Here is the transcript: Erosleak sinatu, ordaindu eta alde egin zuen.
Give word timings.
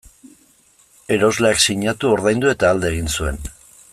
Erosleak 1.17 1.61
sinatu, 1.65 2.11
ordaindu 2.17 2.51
eta 2.55 2.73
alde 2.75 2.93
egin 2.95 3.15
zuen. 3.19 3.41